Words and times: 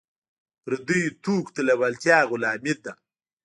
پردیو 0.63 1.15
توکو 1.23 1.51
ته 1.55 1.61
لیوالتیا 1.67 2.17
غلامي 2.29 2.73
ده. 2.83 2.93